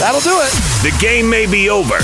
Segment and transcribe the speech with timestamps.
[0.00, 0.50] That'll do it.
[0.82, 1.98] The game may be over,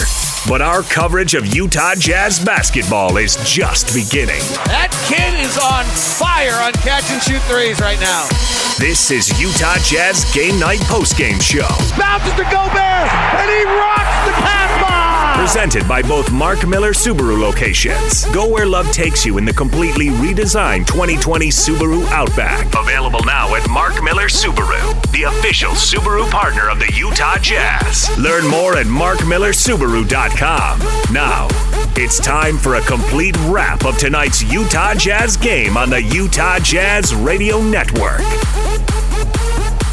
[0.46, 4.42] but our coverage of Utah Jazz basketball is just beginning.
[4.68, 8.28] That kid is on fire on catch and shoot threes right now.
[8.78, 11.66] This is Utah Jazz Game Night Postgame Show.
[11.98, 15.40] Bounces to Gobert, and he rocks the pass bomb.
[15.40, 18.26] Presented by both Mark Miller Subaru locations.
[18.34, 22.66] Go where love takes you in the completely redesigned 2020 Subaru Outback.
[22.78, 28.10] Available now at Mark Miller Subaru, the official Subaru partner of the Utah Jazz.
[28.18, 30.80] Learn more at markmillersubaru.com.
[31.14, 31.48] Now,
[31.96, 37.14] it's time for a complete wrap of tonight's Utah Jazz game on the Utah Jazz
[37.14, 38.20] Radio Network.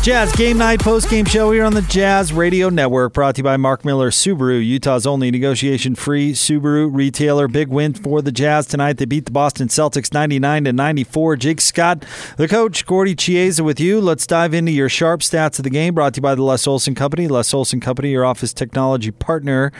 [0.04, 3.44] Jazz Game Night post game show here on the Jazz Radio Network, brought to you
[3.46, 7.48] by Mark Miller Subaru, Utah's only negotiation free Subaru retailer.
[7.48, 8.98] Big win for the Jazz tonight.
[8.98, 11.38] They beat the Boston Celtics 99 to 94.
[11.38, 14.02] Jake Scott, the coach, Gordy Chiesa with you.
[14.02, 16.68] Let's dive into your sharp stats of the game, brought to you by the Les
[16.68, 17.30] Olson Company.
[17.30, 19.72] Les Olson Company, your office technology partner.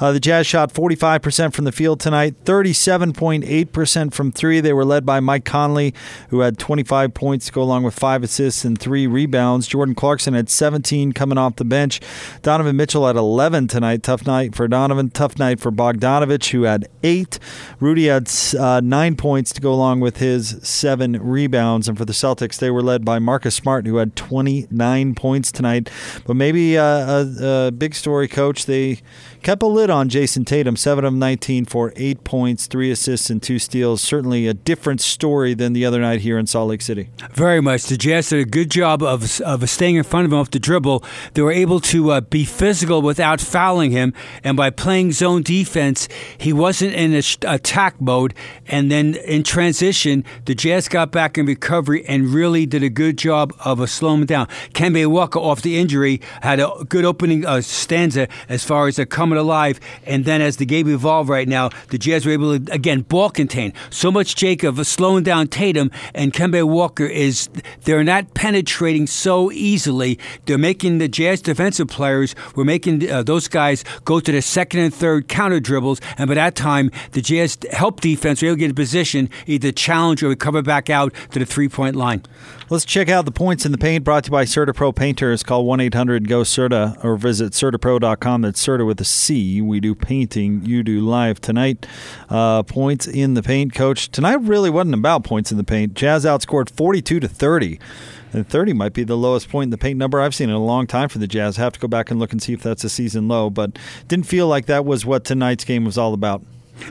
[0.00, 4.60] Uh, the Jazz shot 45% from the field tonight, 37.8% from three.
[4.60, 5.94] They were led by Mike Conley,
[6.30, 9.67] who had 25 points to go along with five assists and three rebounds.
[9.68, 12.00] Jordan Clarkson had 17 coming off the bench.
[12.42, 14.02] Donovan Mitchell had 11 tonight.
[14.02, 15.10] Tough night for Donovan.
[15.10, 17.38] Tough night for Bogdanovich, who had eight.
[17.80, 21.88] Rudy had uh, nine points to go along with his seven rebounds.
[21.88, 25.90] And for the Celtics, they were led by Marcus Smart, who had 29 points tonight.
[26.26, 28.66] But maybe uh, a, a big story, coach.
[28.66, 29.00] They
[29.42, 33.42] kept a lid on Jayson Tatum, 7 of 19 for 8 points, 3 assists, and
[33.42, 34.00] 2 steals.
[34.00, 37.10] Certainly a different story than the other night here in Salt Lake City.
[37.32, 37.84] Very much.
[37.84, 40.58] The Jazz did a good job of, of staying in front of him off the
[40.58, 41.04] dribble.
[41.34, 46.08] They were able to uh, be physical without fouling him, and by playing zone defense,
[46.36, 48.34] he wasn't in attack mode.
[48.66, 53.18] And then in transition, the Jazz got back in recovery and really did a good
[53.18, 54.48] job of uh, slowing him down.
[54.74, 59.28] Kemba Walker, off the injury, had a good opening uh, stanza as far as come
[59.28, 59.78] coming alive.
[60.06, 63.30] And then as the game evolved right now, the Jazz were able to, again, ball
[63.30, 63.72] contain.
[63.90, 67.48] So much Jacob slowing down Tatum and Kemba Walker is
[67.82, 70.18] they're not penetrating so easily.
[70.46, 74.80] They're making the Jazz defensive players, we're making uh, those guys go to the second
[74.80, 76.00] and third counter dribbles.
[76.16, 79.72] And by that time, the Jazz help defense were able to get in position, either
[79.72, 82.22] challenge or recover back out to the three point line.
[82.70, 85.42] Let's check out the points in the paint brought to you by CertaPro Painters.
[85.42, 88.42] Call 1 800 GO CERTA or visit CertaPro.com.
[88.42, 89.62] That's Certa with a C.
[89.62, 91.86] We do painting, you do live tonight.
[92.28, 94.10] Uh, points in the paint, coach.
[94.10, 95.94] Tonight really wasn't about points in the paint.
[95.94, 97.80] Jazz outscored 42 to 30.
[98.32, 100.62] And 30 might be the lowest point in the paint number I've seen in a
[100.62, 101.58] long time for the Jazz.
[101.58, 103.78] I have to go back and look and see if that's a season low, but
[104.06, 106.42] didn't feel like that was what tonight's game was all about.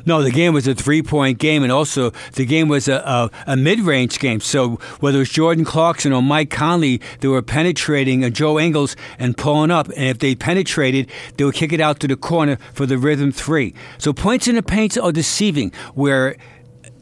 [0.06, 3.32] No, the game was a three point game, and also the game was a, a,
[3.48, 4.40] a mid range game.
[4.40, 8.96] So whether it was Jordan Clarkson or Mike Conley, they were penetrating uh, Joe Ingles
[9.20, 9.88] and pulling up.
[9.90, 13.32] And if they penetrated, they would kick it out to the corner for the rhythm
[13.32, 13.74] three.
[13.98, 16.36] So points in the paint are deceiving, where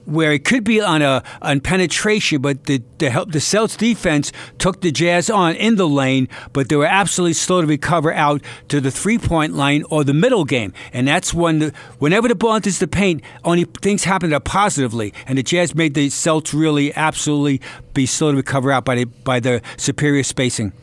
[0.06, 4.32] where it could be on a on penetration, but the the help the Celts defense
[4.58, 8.42] took the Jazz on in the lane, but they were absolutely slow to recover out
[8.70, 12.36] to the three point line or the middle game, and that's when the whenever the
[12.36, 16.54] ball enters the paint, only things happen that positively, and the Jazz made the Celts
[16.54, 17.62] really absolutely
[17.94, 20.74] be slow to recover out by the by the superior spacing.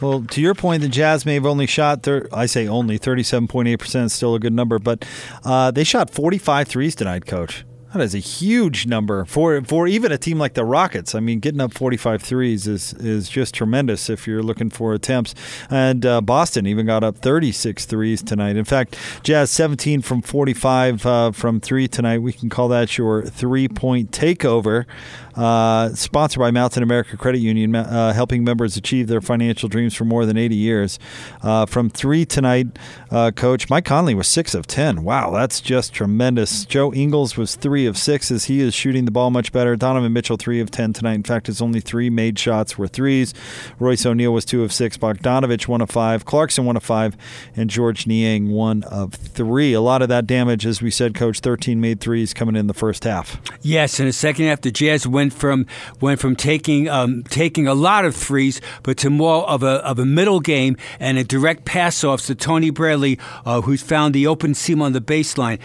[0.00, 4.04] Well, to your point, the Jazz may have only shot, thir- I say only, 37.8%
[4.04, 5.04] is still a good number, but
[5.44, 7.64] uh, they shot 45 threes tonight, coach.
[7.92, 11.14] That is a huge number for for even a team like the Rockets.
[11.14, 15.34] I mean, getting up 45 threes is is just tremendous if you're looking for attempts.
[15.68, 18.56] And uh, Boston even got up 36 threes tonight.
[18.56, 22.18] In fact, Jazz 17 from 45 uh, from three tonight.
[22.18, 24.86] We can call that your three point takeover.
[25.34, 30.04] Uh, sponsored by Mountain America Credit Union, uh, helping members achieve their financial dreams for
[30.04, 30.98] more than 80 years.
[31.42, 32.66] Uh, from three tonight,
[33.12, 35.02] uh, Coach Mike Conley was six of 10.
[35.02, 36.64] Wow, that's just tremendous.
[36.64, 39.76] Joe Ingles was three of six as he is shooting the ball much better.
[39.76, 41.14] Donovan Mitchell, three of 10 tonight.
[41.14, 43.32] In fact, his only three made shots were threes.
[43.78, 44.96] Royce O'Neale was two of six.
[44.96, 46.24] Bogdanovich, one of five.
[46.24, 47.16] Clarkson, one of five.
[47.56, 49.72] And Georges Niang, one of three.
[49.72, 52.74] A lot of that damage, as we said, Coach, 13 made threes coming in the
[52.74, 53.40] first half.
[53.62, 55.66] Yes, in the second half, the Jazz went went from
[56.00, 59.98] went from taking um, taking a lot of threes, but to more of a of
[59.98, 63.01] a middle game and a direct pass offs to Tony Bradley,
[63.44, 65.58] uh, who's found the open seam on the baseline.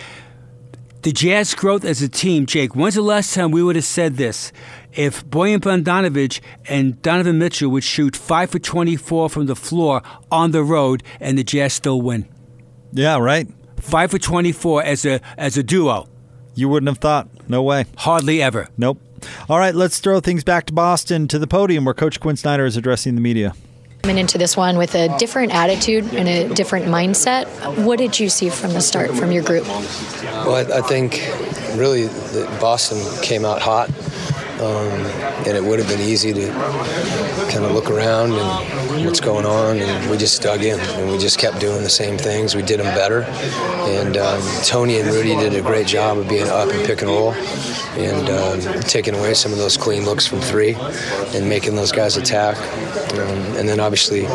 [1.04, 2.76] The Jazz growth as a team, Jake.
[2.76, 4.52] When's the last time we would have said this?
[4.92, 10.02] If Bojan Bogdanovic and Donovan Mitchell would shoot five for twenty-four from the floor
[10.32, 12.28] on the road, and the Jazz still win.
[12.92, 13.48] Yeah, right.
[13.78, 16.10] Five for twenty-four as a as a duo.
[16.56, 17.30] You wouldn't have thought.
[17.48, 17.86] No way.
[17.98, 18.68] Hardly ever.
[18.76, 19.00] Nope.
[19.48, 22.66] All right, let's throw things back to Boston to the podium where Coach Quin Snyder
[22.66, 23.54] is addressing the media.
[24.08, 27.46] Coming into this one with a different attitude and a different mindset.
[27.84, 29.68] What did you see from the start from your group?
[29.68, 31.16] Well, I, I think
[31.76, 32.08] really
[32.62, 33.90] Boston came out hot.
[34.60, 35.06] Um,
[35.46, 36.48] and it would have been easy to
[37.52, 41.18] kind of look around and what's going on, and we just dug in and we
[41.18, 42.56] just kept doing the same things.
[42.56, 46.48] We did them better, and um, Tony and Rudy did a great job of being
[46.48, 50.40] up and pick and roll and uh, taking away some of those clean looks from
[50.40, 50.76] three
[51.36, 52.58] and making those guys attack.
[53.14, 54.26] Um, and then obviously,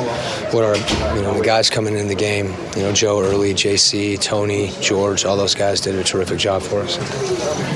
[0.51, 0.77] what are
[1.17, 2.55] you know the guys coming in the game?
[2.77, 6.81] You know, Joe Early, JC, Tony, George, all those guys did a terrific job for
[6.81, 6.99] us.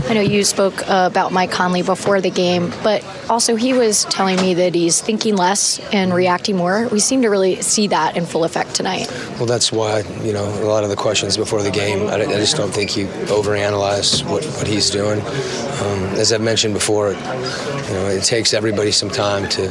[0.08, 4.04] I know you spoke uh, about Mike Conley before the game, but also he was
[4.04, 6.86] telling me that he's thinking less and reacting more.
[6.88, 9.10] We seem to really see that in full effect tonight.
[9.38, 12.06] Well, that's why you know a lot of the questions before the game.
[12.08, 15.20] I, I just don't think you overanalyze what, what he's doing.
[15.20, 19.68] Um, as I've mentioned before, you know, it takes everybody some time to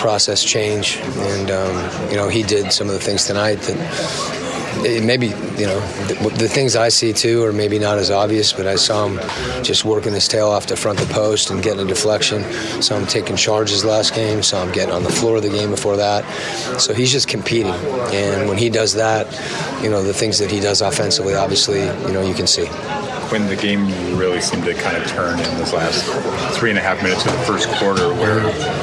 [0.00, 4.39] process change, and um, you know, he did some of the things tonight that
[4.82, 8.66] maybe you know the, the, things I see too are maybe not as obvious, but
[8.66, 9.18] I saw him
[9.62, 12.42] just working his tail off to front the post and getting a deflection.
[12.82, 14.42] Saw him taking charges last game.
[14.42, 16.24] Saw him getting on the floor of the game before that.
[16.80, 17.74] So he's just competing,
[18.12, 19.26] and when he does that,
[19.82, 22.66] you know the things that he does offensively, obviously, you know you can see
[23.30, 23.86] when the game
[24.16, 26.04] really seemed to kind of turn in those last
[26.58, 28.40] three and a half minutes of the first quarter, where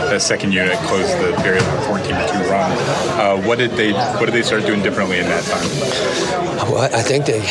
[0.10, 2.14] the second unit closed the period with a 14 2
[2.50, 2.72] run.
[3.20, 6.72] Uh, what did they What did they start doing differently in that time?
[6.72, 7.42] Well, I think they,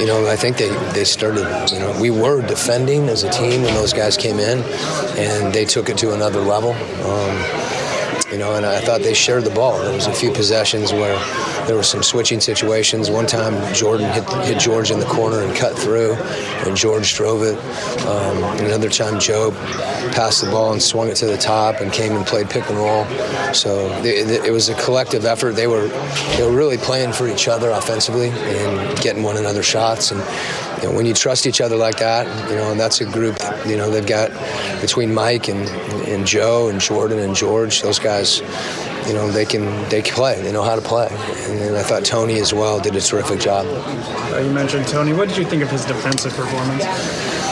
[0.00, 1.46] you know, I think they they started.
[1.70, 4.62] You know, we were defending as a team when those guys came in,
[5.16, 6.72] and they took it to another level.
[6.72, 7.63] Um,
[8.30, 9.78] you know, and I thought they shared the ball.
[9.78, 11.16] There was a few possessions where
[11.66, 13.10] there were some switching situations.
[13.10, 17.42] One time, Jordan hit, hit George in the corner and cut through, and George drove
[17.42, 17.58] it.
[18.06, 19.50] Um, another time, Joe
[20.12, 22.78] passed the ball and swung it to the top and came and played pick and
[22.78, 23.04] roll.
[23.52, 25.52] So it was a collective effort.
[25.52, 25.88] They were
[26.36, 30.10] they were really playing for each other offensively and getting one another shots.
[30.10, 30.20] And
[30.82, 33.38] you know, when you trust each other like that, you know, and that's a group.
[33.66, 34.30] You know, they've got
[34.80, 35.68] between Mike and
[36.08, 38.40] and Joe and Jordan and George, those guys
[39.06, 40.40] you know they can they can play.
[40.40, 43.66] They know how to play, and I thought Tony as well did a terrific job.
[44.32, 45.12] Uh, you mentioned Tony.
[45.12, 47.43] What did you think of his defensive performance?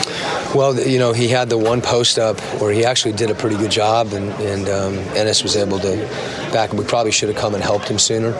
[0.55, 3.57] Well, you know, he had the one post up where he actually did a pretty
[3.57, 5.97] good job, and, and um, Enes was able to
[6.53, 6.75] back.
[6.75, 8.35] We probably should have come and helped him sooner,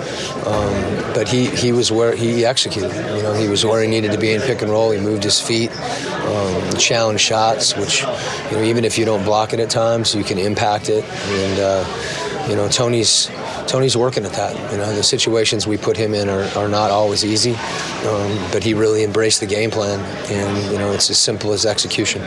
[0.45, 2.93] um, but he, he was where he executed.
[3.17, 4.91] You know, he was where he needed to be in pick and roll.
[4.91, 9.55] He moved his feet, um, challenged shots, which you know, even if you don't block
[9.55, 11.61] it at times, you can impact it, and.
[11.61, 13.31] Uh, you know, Tony's
[13.67, 14.55] Tony's working at that.
[14.73, 18.63] You know, the situations we put him in are, are not always easy, um, but
[18.63, 20.01] he really embraced the game plan,
[20.31, 22.23] and you know, it's as simple as execution.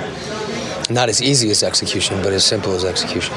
[0.90, 3.34] Not as easy as execution, but as simple as execution.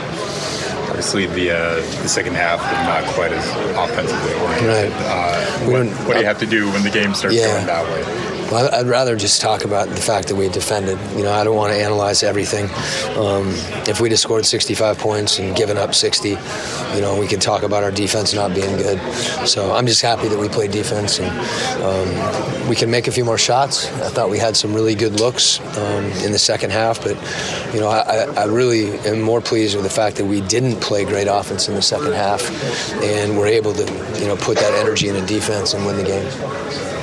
[0.88, 3.46] Obviously, the uh, the second half was not quite as
[3.76, 4.92] offensively oriented.
[4.92, 4.92] Right.
[5.04, 7.54] Uh, what, what, do you have to do when the game starts yeah.
[7.54, 8.27] going that way?
[8.50, 10.98] Well, I'd rather just talk about the fact that we defended.
[11.14, 12.64] You know, I don't want to analyze everything.
[13.18, 13.48] Um,
[13.86, 16.36] if we'd have scored 65 points and given up 60, you
[17.02, 18.98] know, we could talk about our defense not being good.
[19.46, 21.28] So I'm just happy that we played defense and
[21.82, 23.86] um, we can make a few more shots.
[24.00, 27.16] I thought we had some really good looks um, in the second half, but
[27.74, 31.04] you know, I, I really am more pleased with the fact that we didn't play
[31.04, 32.48] great offense in the second half
[33.02, 33.84] and we're able to,
[34.18, 36.97] you know, put that energy into defense and win the game.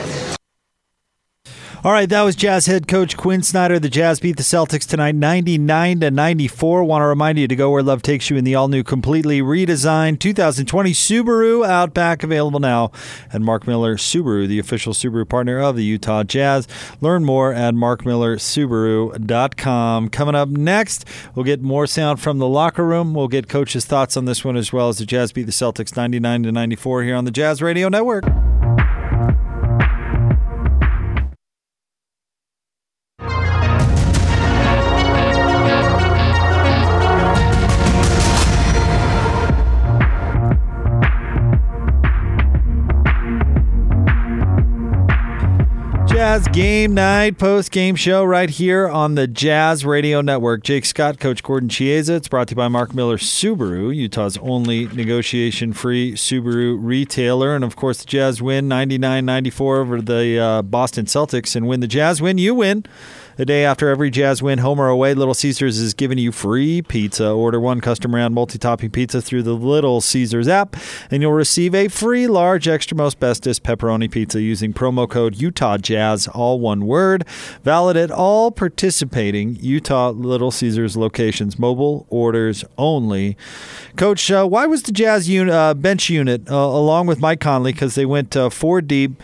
[1.85, 3.77] All right, that was Jazz head coach Quin Snyder.
[3.77, 6.83] The Jazz beat the Celtics tonight 99 to 94.
[6.83, 9.39] Want to remind you to go where love takes you in the all new, completely
[9.39, 12.91] redesigned 2020 Subaru Outback, available now
[13.31, 16.67] at Mark Miller Subaru, the official Subaru partner of the Utah Jazz.
[17.01, 20.09] Learn more at markmillersubaru.com.
[20.09, 23.13] Coming up next, we'll get more sound from the locker room.
[23.13, 25.95] We'll get coach's thoughts on this one as well as the Jazz beat the Celtics
[25.95, 28.25] 99 to 94 here on the Jazz Radio Network.
[46.35, 50.63] Jazz Game Night post game show right here on the Jazz Radio Network.
[50.63, 52.15] Jake Scott, Coach Gordon Chiesa.
[52.15, 57.55] It's brought to you by Mark Miller Subaru, Utah's only negotiation free Subaru retailer.
[57.55, 61.55] And of course, the Jazz win 99 94 over the uh, Boston Celtics.
[61.55, 62.83] And when the Jazz win, you win.
[63.37, 66.81] The day after every Jazz win, home or away, Little Caesars is giving you free
[66.81, 67.29] pizza.
[67.29, 70.77] Order one custom round multi topping pizza through the Little Caesars app,
[71.11, 75.77] and you'll receive a free large extra most bestest pepperoni pizza using promo code Utah
[75.77, 77.27] Jazz, all one word.
[77.63, 81.59] Valid at all participating Utah Little Caesars locations.
[81.59, 83.35] Mobile orders only.
[83.97, 87.73] Coach, uh, why was the Jazz un- uh, bench unit uh, along with Mike Conley
[87.73, 89.21] because they went uh, four deep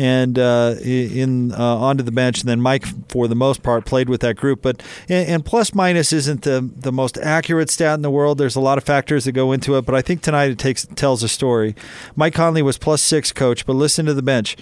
[0.00, 4.08] and uh, in uh, onto the bench, and then Mike, for the most part, played
[4.08, 4.62] with that group.
[4.62, 8.38] But and, plus minus isn't the the most accurate stat in the world.
[8.38, 10.86] There's a lot of factors that go into it, but I think tonight it takes
[10.86, 11.76] tells a story.
[12.16, 14.56] Mike Conley was plus six, coach, but listen to the bench.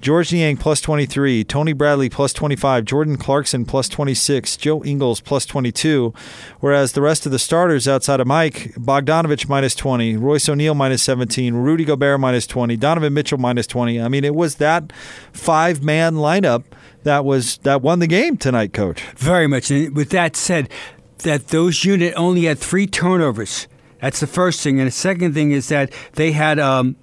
[0.00, 5.44] Georges Niang plus 23, Tony Bradley plus 25, Jordan Clarkson plus 26, Joe Ingles plus
[5.44, 6.14] 22,
[6.60, 11.02] whereas the rest of the starters outside of Mike, Bogdanovich minus 20, Royce O'Neale minus
[11.02, 14.00] 17, Rudy Gobert minus 20, Donovan Mitchell minus 20.
[14.00, 14.92] I mean, it was that
[15.32, 16.64] five man lineup
[17.02, 19.02] that was that won the game tonight, coach.
[19.16, 19.70] Very much.
[19.70, 20.70] And with that said,
[21.18, 23.68] that those unit only had three turnovers.
[24.00, 24.78] That's the first thing.
[24.80, 26.96] And the second thing is that they had um,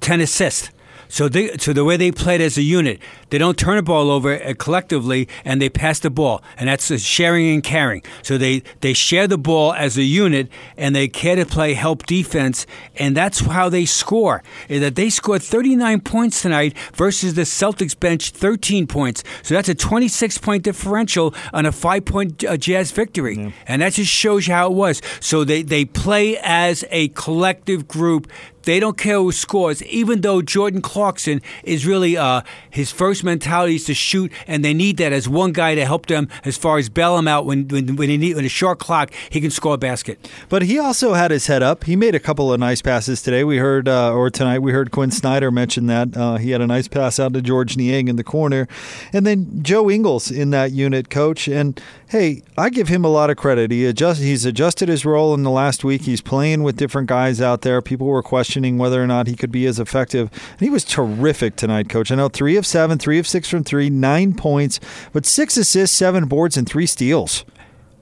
[0.00, 0.70] 10 assists.
[1.14, 2.98] So, they, so the way they played as a unit,
[3.34, 6.88] they don't turn the ball over uh, collectively, and they pass the ball, and that's
[6.88, 8.00] uh, sharing and caring.
[8.22, 12.06] So they they share the ball as a unit, and they care to play help
[12.06, 12.64] defense,
[12.94, 14.44] and that's how they score.
[14.68, 19.24] Is that they scored 39 points tonight versus the Celtics bench 13 points.
[19.42, 23.50] So that's a 26 point differential on a five point uh, Jazz victory, yeah.
[23.66, 25.02] and that just shows you how it was.
[25.18, 28.30] So they they play as a collective group.
[28.62, 33.76] They don't care who scores, even though Jordan Clarkson is really uh, his first mentality
[33.76, 36.78] is to shoot, and they need that as one guy to help them as far
[36.78, 39.50] as bail them out when when when, he need, when a short clock he can
[39.50, 40.28] score a basket.
[40.48, 41.84] But he also had his head up.
[41.84, 43.44] He made a couple of nice passes today.
[43.44, 46.66] We heard uh, or tonight we heard Quin Snyder mention that uh, he had a
[46.66, 48.68] nice pass out to Georges Niang in the corner,
[49.12, 51.48] and then Joe Ingles in that unit, coach.
[51.48, 53.70] And hey, I give him a lot of credit.
[53.70, 56.02] He adjust he's adjusted his role in the last week.
[56.02, 57.80] He's playing with different guys out there.
[57.82, 60.30] People were questioning whether or not he could be as effective.
[60.52, 62.10] And he was terrific tonight, coach.
[62.10, 64.80] I know three of seven, three of six from three, nine points,
[65.12, 67.44] but six assists, seven boards, and three steals.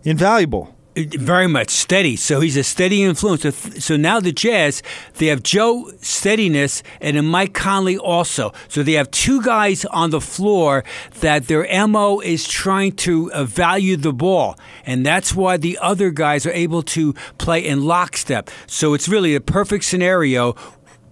[0.04, 0.74] Invaluable.
[0.94, 2.16] Very much steady.
[2.16, 3.46] So he's a steady influence.
[3.82, 4.82] So, now the Jazz,
[5.14, 8.52] they have Joe steadiness and then Mike Conley also.
[8.68, 10.84] So they have two guys on the floor
[11.20, 14.58] that their MO is trying to uh, value the ball.
[14.84, 18.50] And that's why the other guys are able to play in lockstep.
[18.66, 20.54] So it's really a perfect scenario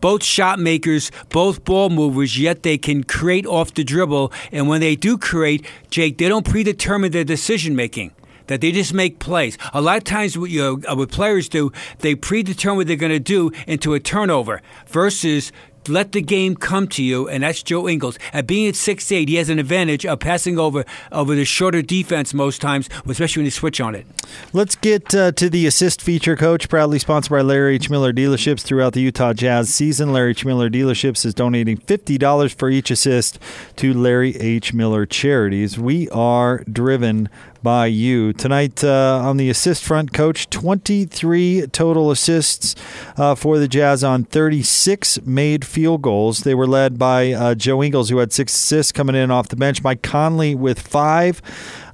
[0.01, 4.33] both shot makers, both ball movers, yet they can create off the dribble.
[4.53, 8.13] And when they do create, Jake, they don't predetermine their decision making
[8.51, 9.57] that they just make plays.
[9.73, 13.13] A lot of times, what, you know, what players do, they predetermine what they're going
[13.13, 15.53] to do into a turnover versus
[15.89, 18.19] let the game come to you, and that's Joe Ingles.
[18.33, 21.83] At being at six eight, he has an advantage of passing over over the shorter
[21.83, 24.07] defense most times, especially when you switch on it.
[24.53, 26.69] Let's get uh, to the assist feature, Coach.
[26.69, 27.91] Proudly sponsored by Larry H.
[27.91, 30.13] Miller Dealerships throughout the Utah Jazz season.
[30.13, 30.45] Larry H.
[30.45, 33.39] Miller Dealerships is donating fifty dollars for each assist
[33.77, 34.73] to Larry H.
[34.75, 35.79] Miller charities.
[35.79, 37.29] We are driven
[37.63, 38.33] by you.
[38.33, 42.75] Tonight uh, on the assist front, coach, 23 total assists
[43.17, 46.41] uh, for the Jazz on 36 made field goals.
[46.41, 49.57] They were led by uh, Joe Ingles, who had six assists coming in off the
[49.57, 51.43] bench, Mike Conley with five.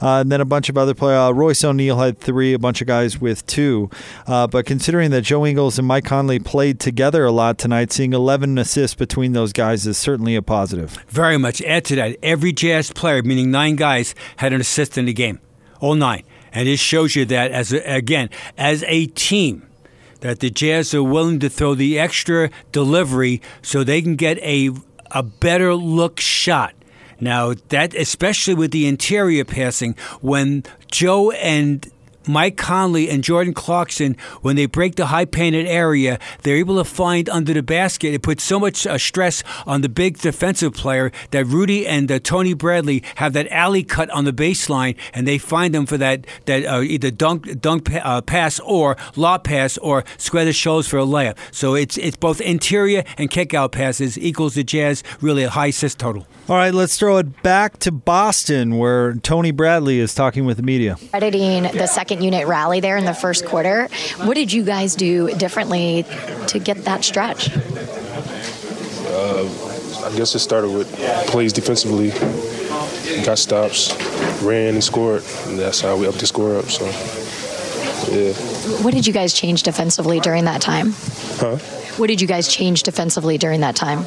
[0.00, 1.16] Uh, and then a bunch of other players.
[1.16, 3.88] Uh, Royce O'Neale had three, a bunch of guys with two.
[4.26, 8.12] Uh, but considering that Joe Ingles and Mike Conley played together a lot tonight, seeing
[8.12, 11.02] 11 assists between those guys is certainly a positive.
[11.08, 11.62] Very much.
[11.62, 15.40] Add to that, every Jazz player, meaning nine guys, had an assist in the game
[15.80, 16.24] all nine.
[16.52, 19.66] And it shows you that as a, again, as a team,
[20.20, 24.70] that the Jazz are willing to throw the extra delivery so they can get a
[25.12, 26.74] a better look shot.
[27.20, 31.90] Now that especially with the interior passing, when Joe and
[32.26, 36.84] Mike Conley and Jordan Clarkson, when they break the high painted area, they're able to
[36.84, 38.14] find under the basket.
[38.14, 42.18] It puts so much uh, stress on the big defensive player that Rudy and uh,
[42.18, 46.26] Tony Bradley have that alley cut on the baseline, and they find them for that
[46.46, 50.98] that uh, either dunk dunk uh, pass or lob pass or square the shoulders for
[50.98, 51.36] a layup.
[51.52, 55.66] So it's it's both interior and kick out passes equals the Jazz really a high
[55.66, 56.26] assist total.
[56.48, 60.62] All right, let's throw it back to Boston where Tony Bradley is talking with the
[60.62, 60.96] media.
[61.12, 63.88] Editing the second unit rally there in the first quarter.
[64.18, 66.04] What did you guys do differently
[66.48, 67.50] to get that stretch?
[69.08, 69.48] Uh,
[70.04, 70.92] I guess it started with
[71.28, 72.10] plays defensively,
[73.24, 73.94] got stops,
[74.42, 76.66] ran and scored, and that's how we upped the score up.
[76.66, 76.84] So,
[78.12, 78.32] yeah.
[78.82, 80.92] What did you guys change defensively during that time?
[81.38, 81.56] Huh?
[81.96, 84.04] What did you guys change defensively during that time?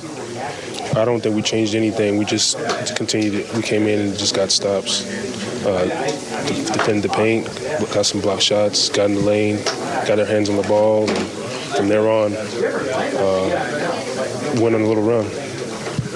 [0.96, 2.18] I don't think we changed anything.
[2.18, 2.58] We just
[2.96, 3.52] continued.
[3.56, 5.04] We came in and just got stops.
[5.66, 5.84] Uh,
[6.48, 7.46] defended the paint,
[7.94, 9.62] got some block shots, got in the lane,
[10.08, 11.28] got our hands on the ball, and
[11.76, 13.50] from there on, uh,
[14.62, 15.26] went on a little run.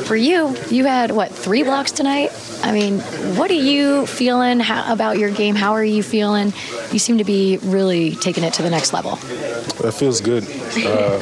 [0.05, 2.31] For you, you had what three blocks tonight?
[2.63, 2.99] I mean,
[3.37, 5.55] what are you feeling how, about your game?
[5.55, 6.53] How are you feeling?
[6.91, 9.13] You seem to be really taking it to the next level.
[9.13, 10.43] It feels good.
[10.77, 11.19] Uh,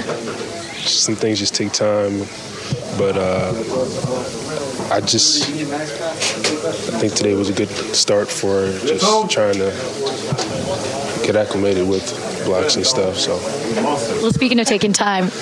[0.82, 2.20] some things just take time,
[2.98, 3.54] but uh,
[4.92, 6.14] I just I
[7.00, 9.72] think today was a good start for just trying to
[11.24, 12.04] get acclimated with
[12.46, 13.16] blocks and stuff.
[13.16, 13.38] So.
[14.22, 15.32] Well, speaking of taking time.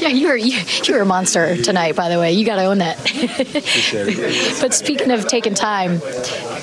[0.00, 1.94] Yeah, you were you, you were a monster tonight.
[1.94, 2.96] By the way, you got to own that.
[4.62, 6.00] but speaking of taking time,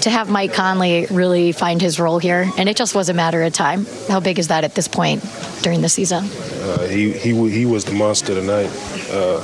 [0.01, 3.43] to have Mike Conley really find his role here, and it just was a matter
[3.43, 3.85] of time.
[4.07, 5.23] How big is that at this point
[5.61, 6.23] during the season?
[6.23, 8.71] Uh, he he he was the monster tonight.
[9.11, 9.39] Uh,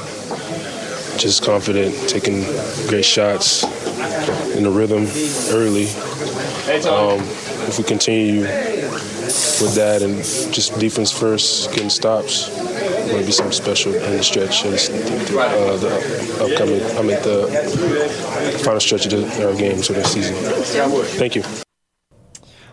[1.17, 2.43] just confident, taking
[2.87, 3.63] great shots
[4.55, 5.05] in the rhythm
[5.51, 5.87] early.
[6.87, 7.19] Um,
[7.67, 10.17] if we continue with that and
[10.53, 12.49] just defense first, getting stops,
[13.07, 15.91] maybe something special in the stretch, and uh, the
[16.41, 20.35] upcoming, I mean, the final stretch of the, our games of the season.
[21.17, 21.62] Thank you.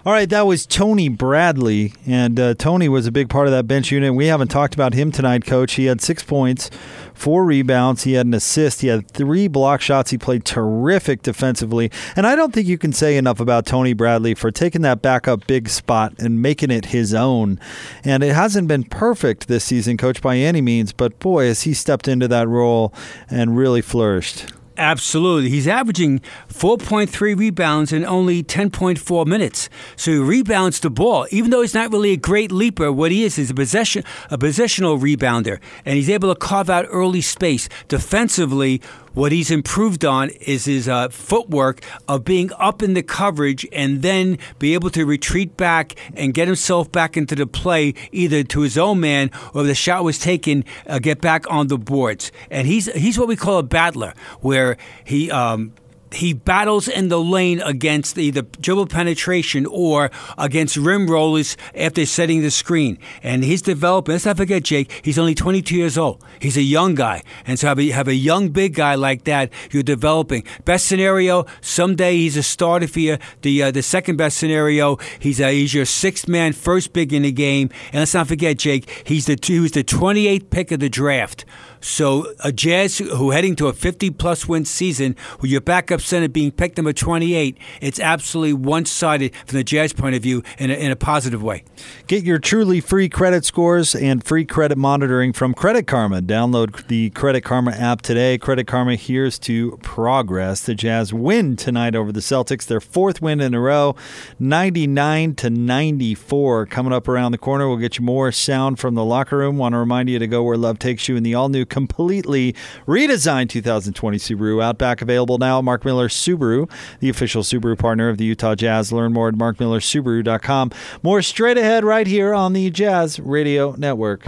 [0.02, 3.66] All right, that was Tony Bradley, and uh, Tony was a big part of that
[3.66, 4.14] bench unit.
[4.14, 5.75] We haven't talked about him tonight, Coach.
[5.75, 6.71] He had six points,
[7.12, 10.11] four rebounds, he had an assist, he had three block shots.
[10.11, 14.33] He played terrific defensively, and I don't think you can say enough about Tony Bradley
[14.33, 17.61] for taking that backup big spot and making it his own.
[18.02, 21.75] And it hasn't been perfect this season, Coach, by any means, but boy, has he
[21.75, 22.95] stepped into that role
[23.28, 24.50] and really flourished.
[24.80, 25.50] Absolutely.
[25.50, 29.68] He's averaging 4.3 rebounds in only 10.4 minutes.
[29.94, 31.26] So he rebounds the ball.
[31.30, 34.38] Even though he's not really a great leaper, what he is is a possession a
[34.38, 35.60] positional rebounder.
[35.84, 37.68] And he's able to carve out early space.
[37.88, 38.80] Defensively,
[39.14, 44.02] what he's improved on is his uh, footwork of being up in the coverage and
[44.02, 48.61] then be able to retreat back and get himself back into the play, either to
[48.61, 52.31] his own man or the shot was taken, uh, get back on the boards.
[52.50, 55.73] And he's he's what we call a battler, where he um,
[56.12, 62.43] he battles in the lane against either dribble penetration or against rim rollers after setting
[62.43, 62.99] the screen.
[63.23, 64.14] And he's developing.
[64.14, 66.25] Let's not forget, Jake, he's only 22 years old.
[66.40, 67.23] He's a young guy.
[67.47, 70.44] And so have a, have a young big guy like that, you're developing.
[70.64, 73.18] Best scenario, someday he's a starter for you.
[73.42, 77.23] The, uh, the second best scenario, he's, a, he's your sixth man, first big in
[77.23, 77.70] the game.
[77.92, 81.44] And let's not forget, Jake, he's the, he was the 28th pick of the draft.
[81.81, 86.29] So a Jazz who heading to a 50 plus win season with your backup center
[86.29, 90.71] being picked number 28, it's absolutely one sided from the Jazz point of view in
[90.71, 91.64] a, in a positive way.
[92.07, 96.21] Get your truly free credit scores and free credit monitoring from Credit Karma.
[96.21, 98.37] Download the Credit Karma app today.
[98.37, 100.62] Credit Karma here's to progress.
[100.62, 103.97] The Jazz win tonight over the Celtics, their fourth win in a row,
[104.38, 106.66] 99 to 94.
[106.66, 109.57] Coming up around the corner, we'll get you more sound from the locker room.
[109.57, 112.54] Want to remind you to go where love takes you in the all new completely
[112.87, 115.62] redesigned 2020 Subaru Outback available now.
[115.62, 118.92] Mark Miller Subaru, the official Subaru partner of the Utah Jazz.
[118.92, 120.72] Learn more at markmillersubaru.com.
[121.02, 124.26] More straight ahead right here on the Jazz Radio Network.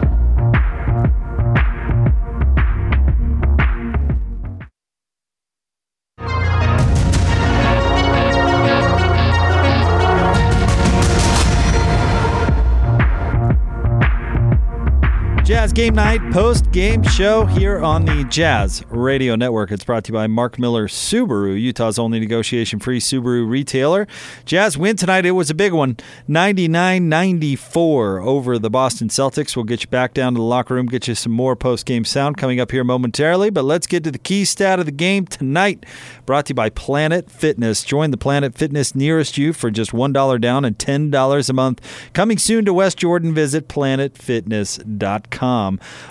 [15.74, 19.70] Game Night post game show here on the Jazz Radio Network.
[19.70, 24.06] It's brought to you by Mark Miller Subaru, Utah's only negotiation free Subaru retailer.
[24.44, 25.24] Jazz win tonight.
[25.24, 25.96] It was a big one
[26.28, 29.56] 99 94 over the Boston Celtics.
[29.56, 32.04] We'll get you back down to the locker room, get you some more post game
[32.04, 33.48] sound coming up here momentarily.
[33.48, 35.87] But let's get to the key stat of the game tonight.
[36.26, 37.82] Brought to you by Planet Fitness.
[37.82, 42.11] Join the Planet Fitness nearest you for just $1 down and $10 a month.
[42.12, 45.62] Coming soon to West Jordan, visit planetfitness.com.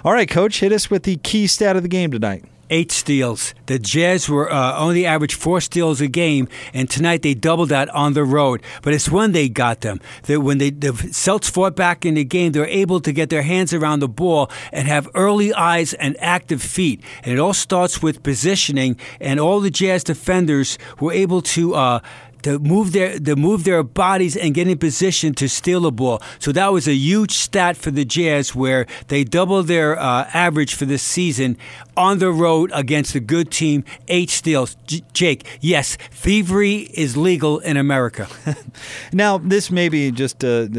[0.04, 3.54] All right, Coach, hit us with the key stat of the game tonight eight steals.
[3.68, 7.90] The Jazz were uh, only average four steals a game, and tonight they doubled that
[7.90, 8.64] on the road.
[8.82, 10.00] But it's when they got them.
[10.24, 13.30] That when they, the Celts fought back in the game, they were able to get
[13.30, 17.04] their hands around the ball and have early eyes and active feet.
[17.24, 21.76] And it all starts with positioning, and all the Jazz defenders were able to.
[21.76, 22.00] Uh,
[22.44, 26.22] to move their to move their bodies and get in position to steal a ball.
[26.40, 30.76] So that was a huge stat for the Jazz, where they doubled their uh, average
[30.76, 31.58] for this season
[31.98, 34.76] on the road against a good team, eight steals.
[34.88, 38.28] J- Jake, yes, thievery is legal in America.
[39.14, 40.70] now, this may be just a,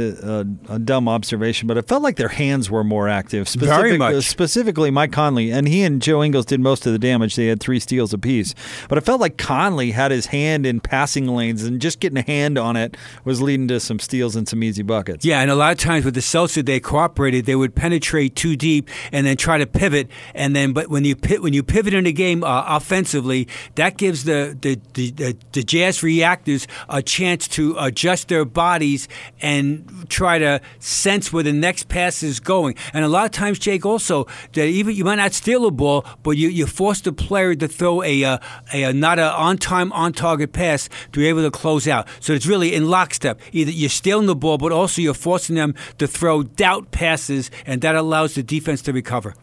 [0.69, 3.49] a, a, dumb observation, but it felt like their hands were more active.
[3.49, 4.25] Specific, Very much.
[4.25, 7.37] Specifically, Mike Conley, and he and Joe Ingles did most of the damage.
[7.37, 8.55] They had three steals apiece.
[8.89, 12.23] But it felt like Conley had his hand in passing lanes, and just getting a
[12.23, 15.25] hand on it was leading to some steals and some easy buckets.
[15.25, 17.45] Yeah, and a lot of times with the Celtics, they cooperated.
[17.45, 21.17] They would penetrate too deep and then try to pivot, and then but when you
[21.41, 26.03] when you pivot in a game uh, offensively, that gives the the, the the Jazz
[26.03, 29.09] reactors a chance to adjust their bodies
[29.41, 32.77] and try to sense where the next pass is going.
[32.95, 36.07] And a lot of times, Jake, also that even you might not steal a ball,
[36.23, 38.41] but you you force the player to throw a a,
[38.73, 42.09] a not a on time on target pass to be able to close out.
[42.21, 43.41] So it's really in lockstep.
[43.53, 47.81] Either you're stealing the ball, but also you're forcing them to throw doubt passes, and
[47.83, 49.35] that allows the defense to recover.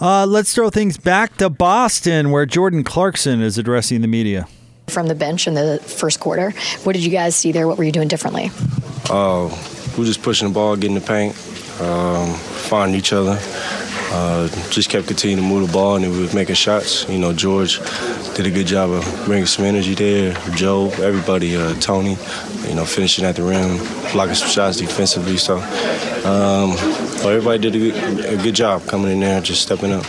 [0.00, 4.48] Uh, let's throw things back to Boston, where Jordan Clarkson is addressing the media.
[4.88, 6.52] From the bench in the first quarter,
[6.84, 7.68] what did you guys see there?
[7.68, 8.50] What were you doing differently?
[9.10, 9.48] Uh,
[9.92, 11.34] we were just pushing the ball, getting the paint,
[11.80, 13.38] um, finding each other.
[14.12, 17.08] Uh, just kept continuing to move the ball and we were making shots.
[17.08, 17.78] You know, George
[18.34, 20.34] did a good job of bringing some energy there.
[20.56, 22.16] Joe, everybody, uh, Tony,
[22.66, 23.78] you know, finishing at the rim,
[24.12, 25.36] blocking some shots defensively.
[25.36, 25.58] So
[26.24, 26.72] um,
[27.24, 30.04] everybody did a good, a good job coming in there, just stepping up.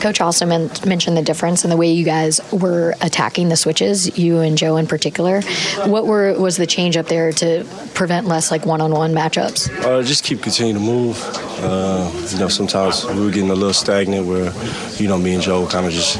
[0.00, 4.16] Coach also men- mentioned the difference in the way you guys were attacking the switches,
[4.18, 5.42] you and Joe in particular.
[5.84, 9.70] What were was the change up there to prevent less like one-on-one matchups?
[9.84, 11.22] Uh, just keep continuing to move.
[11.60, 14.52] Uh, you know, sometimes we were getting a little stagnant where,
[14.96, 16.16] you know, me and Joe kind of just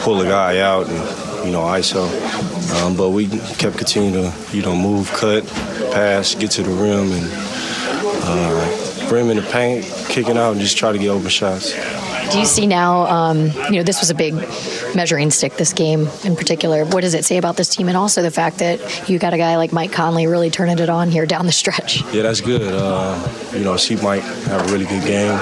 [0.00, 2.04] pull the guy out and, you know, ISO.
[2.82, 5.46] Um, but we kept continuing to, you know, move, cut,
[5.92, 7.28] pass, get to the rim, and
[8.26, 11.72] uh, rim in the paint, kicking out, and just try to get open shots.
[12.30, 14.34] Do you see now, um, you know, this was a big
[14.94, 16.84] measuring stick, this game in particular.
[16.84, 17.88] What does it say about this team?
[17.88, 20.88] And also the fact that you got a guy like Mike Conley really turning it
[20.88, 22.02] on here down the stretch.
[22.12, 22.62] Yeah, that's good.
[22.62, 23.16] Uh,
[23.52, 25.38] you know, see Mike have a really good game.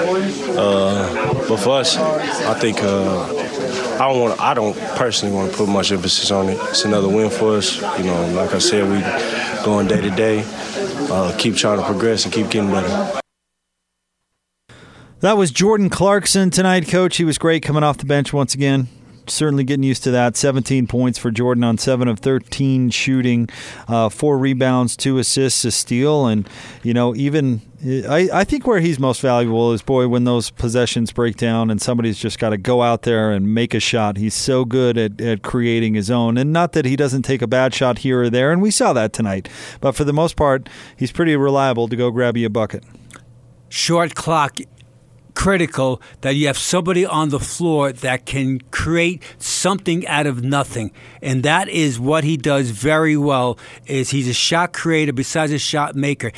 [0.57, 3.23] Uh, but for us, I think uh,
[3.95, 4.39] I don't want.
[4.39, 6.57] I don't personally want to put much emphasis on it.
[6.69, 7.81] It's another win for us.
[7.97, 9.01] You know, like I said, we
[9.65, 10.43] going day to day.
[11.11, 13.22] Uh, keep trying to progress and keep getting better.
[15.23, 17.15] That was Jordan Clarkson tonight, coach.
[17.15, 18.89] He was great coming off the bench once again.
[19.25, 20.35] Certainly getting used to that.
[20.35, 23.47] 17 points for Jordan on 7 of 13 shooting,
[23.87, 26.27] uh, four rebounds, two assists, a steal.
[26.27, 26.45] And,
[26.83, 31.13] you know, even I, I think where he's most valuable is, boy, when those possessions
[31.13, 34.17] break down and somebody's just got to go out there and make a shot.
[34.17, 36.37] He's so good at, at creating his own.
[36.37, 38.91] And not that he doesn't take a bad shot here or there, and we saw
[38.91, 39.47] that tonight.
[39.79, 42.83] But for the most part, he's pretty reliable to go grab you a bucket.
[43.69, 44.59] Short clock
[45.33, 50.91] critical that you have somebody on the floor that can create something out of nothing.
[51.21, 55.59] And that is what he does very well is he's a shot creator besides a
[55.59, 56.31] shot maker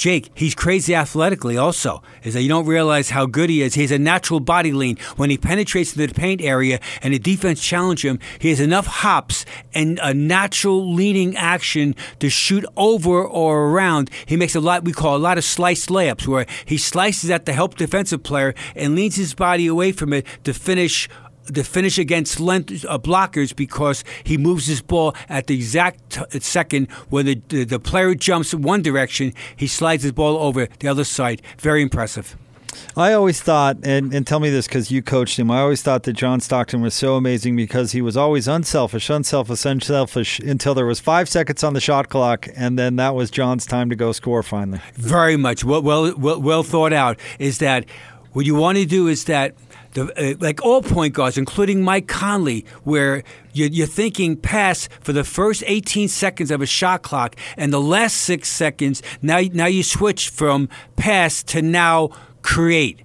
[0.00, 2.02] Jake, he's crazy athletically also.
[2.22, 3.74] Is that you don't realize how good he is.
[3.74, 4.96] He has a natural body lean.
[5.16, 8.86] When he penetrates into the paint area and the defense challenge him, he has enough
[8.86, 14.08] hops and a natural leaning action to shoot over or around.
[14.24, 17.44] He makes a lot we call a lot of sliced layups where he slices at
[17.44, 21.10] the help defensive player and leans his body away from it to finish
[21.54, 26.40] to finish against length, uh, blockers because he moves his ball at the exact t-
[26.40, 30.88] second where the, the, the player jumps one direction, he slides his ball over the
[30.88, 31.42] other side.
[31.58, 32.36] Very impressive.
[32.96, 36.04] I always thought, and, and tell me this because you coached him, I always thought
[36.04, 40.86] that John Stockton was so amazing because he was always unselfish, unselfish, unselfish until there
[40.86, 44.12] was five seconds on the shot clock, and then that was John's time to go
[44.12, 44.80] score finally.
[44.94, 45.64] Very much.
[45.64, 47.86] Well, well, well, well thought out is that
[48.32, 49.54] what you want to do is that–
[49.92, 53.22] the, uh, like all point guards, including Mike Conley, where
[53.52, 57.80] you're, you're, thinking pass for the first 18 seconds of a shot clock, and the
[57.80, 62.10] last six seconds, now, now you switch from pass to now
[62.42, 63.02] create,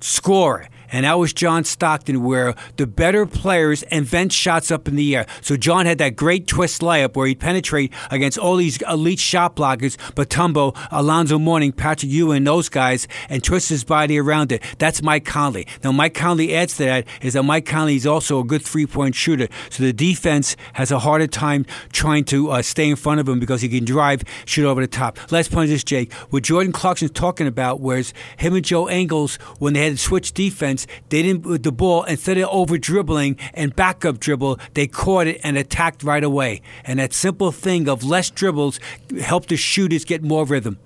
[0.00, 5.16] score and that was John Stockton, where the better players invent shots up in the
[5.16, 5.26] air.
[5.40, 9.56] So John had that great twist layup where he'd penetrate against all these elite shot
[9.56, 14.62] blockers, Mutombo, Alonzo Mourning, Patrick Ewing, those guys, and twist his body around it.
[14.78, 15.66] That's Mike Conley.
[15.82, 18.86] Now, Mike Conley adds to that is that Mike Conley is also a good three
[18.86, 19.48] point shooter.
[19.70, 23.40] So the defense has a harder time trying to uh, stay in front of him
[23.40, 25.18] because he can drive, shoot over the top.
[25.32, 26.12] Last point is this, Jake.
[26.30, 30.32] What Jordan Clarkson's talking about, was him and Joe Ingles, when they had to switch
[30.32, 34.86] defense, defense, they didn't with the ball instead of over dribbling and backup dribble, they
[34.86, 36.62] caught it and attacked right away.
[36.84, 38.80] And that simple thing of less dribbles
[39.20, 40.78] helped the shooters get more rhythm.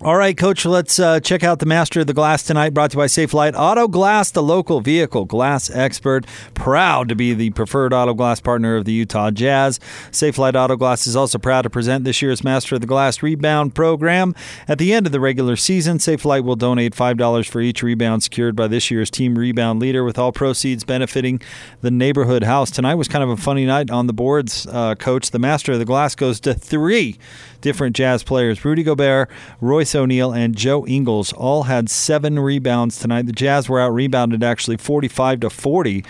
[0.00, 2.96] All right, Coach, let's uh, check out the Master of the Glass tonight, brought to
[2.96, 6.24] you by Safelite Auto Glass, the local vehicle glass expert.
[6.54, 9.80] Proud to be the preferred auto glass partner of the Utah Jazz.
[10.12, 13.74] Safelite Auto Glass is also proud to present this year's Master of the Glass Rebound
[13.74, 14.36] Program.
[14.68, 18.54] At the end of the regular season, Safelite will donate $5 for each rebound secured
[18.54, 21.42] by this year's team rebound leader, with all proceeds benefiting
[21.80, 22.70] the neighborhood house.
[22.70, 25.32] Tonight was kind of a funny night on the boards, uh, Coach.
[25.32, 27.18] The Master of the Glass goes to three
[27.60, 28.64] different Jazz players.
[28.64, 33.26] Rudy Gobert, Royce O'Neale, and Joe Ingles all had seven rebounds tonight.
[33.26, 36.04] The Jazz were out rebounded actually 45 to 40.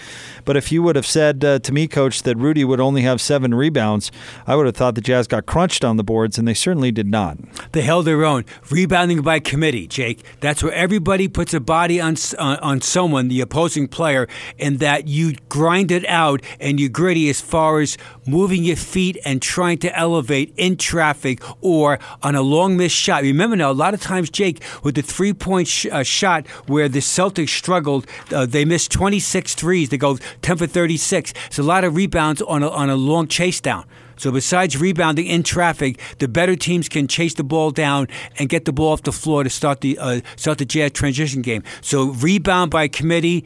[0.44, 3.20] But if you would have said uh, to me, Coach, that Rudy would only have
[3.20, 4.10] seven rebounds,
[4.46, 7.06] I would have thought the Jazz got crunched on the boards, and they certainly did
[7.06, 7.38] not.
[7.72, 8.44] They held their own.
[8.70, 10.24] Rebounding by committee, Jake.
[10.40, 15.06] That's where everybody puts a body on on, on someone, the opposing player, and that
[15.08, 19.78] you grind it out and you're gritty as far as moving your feet and trying
[19.78, 23.22] to elevate in traffic or on a long missed shot.
[23.22, 26.88] Remember now, a lot of times, Jake, with the three point sh- uh, shot where
[26.88, 29.88] the Celtics struggled, uh, they missed 26 threes.
[29.88, 31.32] They go 10 for 36.
[31.46, 33.84] It's a lot of rebounds on a, on a long chase down.
[34.18, 38.64] So besides rebounding in traffic, the better teams can chase the ball down and get
[38.64, 41.62] the ball off the floor to start the uh, start the Jazz transition game.
[41.80, 43.44] So rebound by committee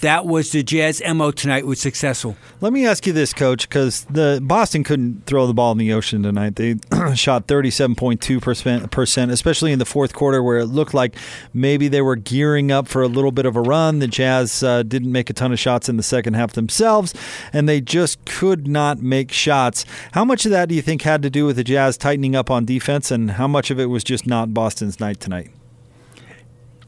[0.00, 2.36] that was the Jazz mo tonight was successful.
[2.60, 5.92] Let me ask you this, Coach, because the Boston couldn't throw the ball in the
[5.92, 6.56] ocean tonight.
[6.56, 6.76] They
[7.14, 11.16] shot thirty seven point two percent, especially in the fourth quarter, where it looked like
[11.52, 13.98] maybe they were gearing up for a little bit of a run.
[13.98, 17.14] The Jazz uh, didn't make a ton of shots in the second half themselves,
[17.52, 19.84] and they just could not make shots.
[20.12, 22.50] How much of that do you think had to do with the Jazz tightening up
[22.50, 25.50] on defense, and how much of it was just not Boston's night tonight?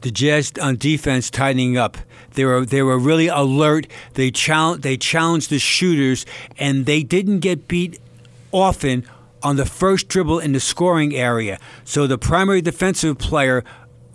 [0.07, 1.97] The Jazz on defense tightening up.
[2.35, 3.87] They were they were really alert.
[4.13, 6.25] They challenge they challenged the shooters,
[6.57, 7.99] and they didn't get beat
[8.53, 9.05] often
[9.43, 11.59] on the first dribble in the scoring area.
[11.83, 13.65] So the primary defensive player,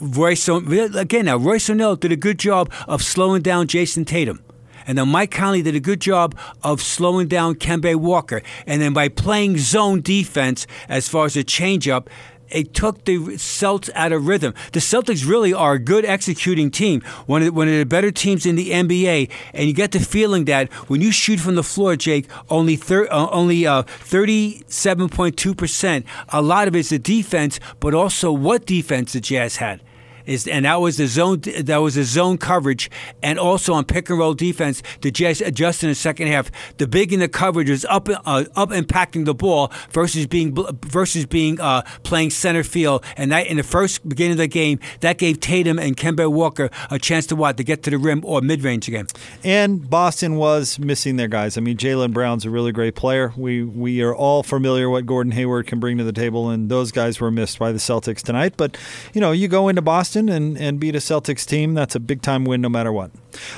[0.00, 4.42] Royce again now Royce O'Neale did a good job of slowing down Jayson Tatum.
[4.86, 8.42] And then Mike Conley did a good job of slowing down Kemba Walker.
[8.66, 12.08] And then by playing zone defense as far as a changeup,
[12.52, 14.54] it took the Celtics out of rhythm.
[14.72, 18.10] The Celtics really are a good executing team, one of, the, one of the better
[18.10, 21.62] teams in the NBA, and you get the feeling that when you shoot from the
[21.62, 26.04] floor, Jake, only thir- uh, only uh, 37.2%.
[26.28, 29.80] A lot of it's the defense, but also what defense the Jazz had
[30.26, 32.90] is and that was the zone that was the zone coverage
[33.22, 36.50] and also on pick and roll defense the Jazz adjusted in the second half.
[36.78, 41.26] The big in the coverage was up uh, up impacting the ball versus being versus
[41.26, 43.04] being uh, playing center field.
[43.16, 46.70] And that in the first beginning of the game that gave Tatum and Kemba Walker
[46.90, 49.06] a chance to what to get to the rim or mid range again.
[49.44, 51.56] And Boston was missing their guys.
[51.56, 53.32] I mean Jaylen Brown's a really great player.
[53.36, 56.92] We we are all familiar what Gordon Hayward can bring to the table and those
[56.92, 58.54] guys were missed by the Celtics tonight.
[58.56, 58.76] But
[59.12, 62.00] you know you go into Boston Boston and, and beat a Celtics team, that's a
[62.00, 63.10] big time win no matter what.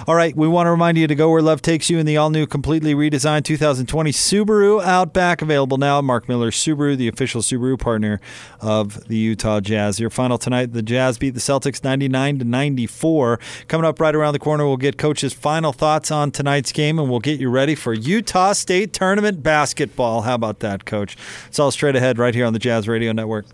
[0.06, 2.16] All right, we want to remind you to go where love takes you in the
[2.16, 6.00] all new, completely redesigned 2020 Subaru Outback, available now.
[6.00, 8.20] Mark Miller Subaru, the official Subaru partner
[8.60, 9.98] of the Utah Jazz.
[9.98, 13.40] Your final tonight: the Jazz beat the Celtics 99 to 94.
[13.66, 17.10] Coming up right around the corner, we'll get Coach's final thoughts on tonight's game, and
[17.10, 20.22] we'll get you ready for Utah State tournament basketball.
[20.22, 21.16] How about that, Coach?
[21.48, 23.46] It's all straight ahead right here on the Jazz Radio Network.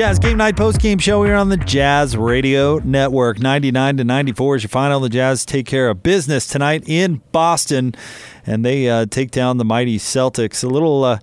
[0.00, 3.38] Jazz Game Night post game show here on the Jazz Radio Network.
[3.38, 4.98] 99 to 94 is your final.
[4.98, 7.94] The Jazz take care of business tonight in Boston,
[8.46, 10.64] and they uh, take down the mighty Celtics.
[10.64, 11.04] A little.
[11.04, 11.18] Uh,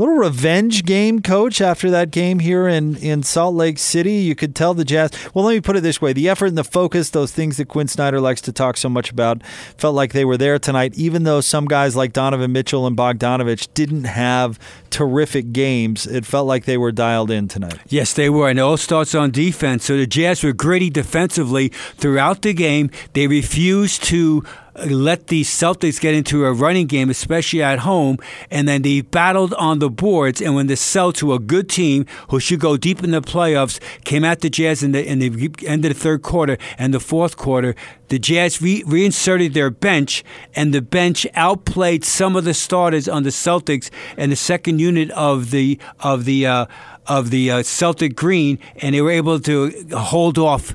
[0.00, 4.14] little revenge game, coach, after that game here in, in Salt Lake City.
[4.14, 5.10] You could tell the Jazz.
[5.34, 7.68] Well, let me put it this way the effort and the focus, those things that
[7.68, 9.44] Quin Snyder likes to talk so much about,
[9.76, 13.68] felt like they were there tonight, even though some guys like Donovan Mitchell and Bogdanovich
[13.74, 14.58] didn't have
[14.88, 16.06] terrific games.
[16.06, 17.78] It felt like they were dialed in tonight.
[17.88, 18.48] Yes, they were.
[18.48, 19.84] And it all starts on defense.
[19.84, 22.90] So the Jazz were gritty defensively throughout the game.
[23.12, 24.44] They refused to
[24.86, 28.18] let the Celtics get into a running game, especially at home,
[28.50, 30.40] and then they battled on the boards.
[30.40, 33.20] And when the Celtics, who are a good team who should go deep in the
[33.20, 36.94] playoffs, came at the Jazz in the, in the end of the third quarter and
[36.94, 37.74] the fourth quarter,
[38.08, 43.22] the Jazz re- reinserted their bench, and the bench outplayed some of the starters on
[43.22, 46.66] the Celtics and the second unit of the of the uh,
[47.06, 50.74] of the uh, Celtic green, and they were able to hold off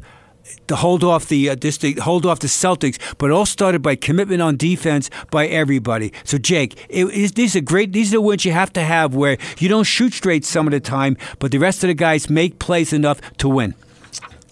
[0.67, 4.41] to hold off the uh, to hold off the Celtics, but all started by commitment
[4.41, 6.11] on defense by everybody.
[6.23, 7.93] So Jake, it, it, these are great.
[7.93, 10.71] These are the wins you have to have where you don't shoot straight some of
[10.71, 13.75] the time, but the rest of the guys make plays enough to win.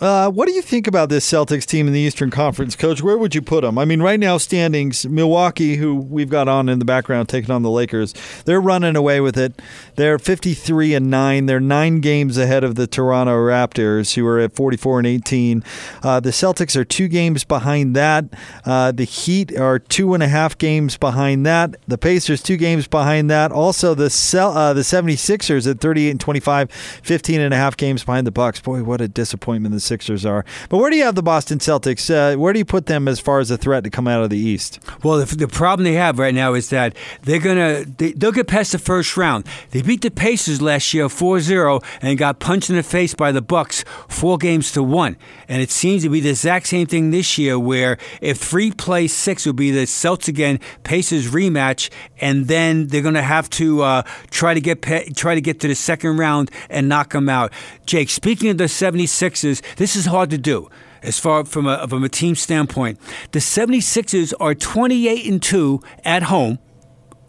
[0.01, 3.01] Uh, what do you think about this Celtics team in the Eastern Conference, Coach?
[3.01, 3.77] Where would you put them?
[3.77, 7.62] I mean, right now, standings, Milwaukee, who we've got on in the background, taking on
[7.62, 8.13] the Lakers,
[8.45, 9.62] they're running away with it.
[9.95, 11.45] They're 53 and 9.
[11.45, 15.63] They're nine games ahead of the Toronto Raptors, who are at 44 and 18.
[16.01, 18.25] Uh, the Celtics are two games behind that.
[18.65, 21.75] Uh, the Heat are two and a half games behind that.
[21.88, 23.51] The Pacers, two games behind that.
[23.51, 28.03] Also, the, Cel- uh, the 76ers at 38 and 25, 15 and a half games
[28.03, 28.60] behind the Bucks.
[28.60, 30.46] Boy, what a disappointment the Sixers are.
[30.69, 32.10] But where do you have the Boston Celtics?
[32.10, 34.30] Uh, where do you put them as far as a threat to come out of
[34.30, 34.80] the East?
[35.04, 38.48] Well, the, the problem they have right now is that they're gonna they, they'll get
[38.48, 39.46] past the first round.
[39.72, 43.41] They beat the Pacers last year 4-0 and got punched in the face by the
[43.41, 45.17] Bucks four games to one.
[45.48, 49.13] And it seems to be the exact same thing this year, where if three plays
[49.13, 54.04] six will be the Celtics again Pacers rematch, and then they're gonna have to uh,
[54.30, 54.82] try to get
[55.15, 57.52] try to get to the second round and knock them out.
[57.86, 60.70] Jake, speaking of the 76ers, this is hard to do
[61.02, 63.00] as far from a, from a team standpoint.
[63.32, 66.60] The 76ers are 28 and 2 at home.